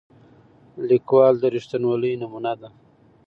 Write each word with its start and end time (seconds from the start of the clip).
لیکوال 0.89 1.33
د 1.39 1.43
رښتینولۍ 1.55 2.13
نمونه 2.21 2.53
ده. 2.59 2.69